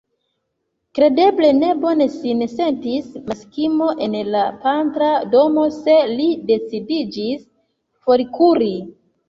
Kredeble, 0.99 1.51
ne 1.57 1.67
bone 1.83 2.07
sin 2.13 2.41
sentis 2.53 3.11
Maksimo 3.27 3.91
en 4.07 4.17
la 4.37 4.43
patra 4.65 5.13
domo, 5.37 5.69
se 5.79 6.01
li 6.17 6.29
decidiĝis 6.51 7.49
forkuri. 8.11 8.75